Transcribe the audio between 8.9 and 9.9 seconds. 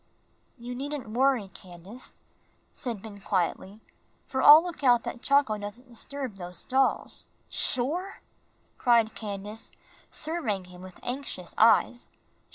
Candace,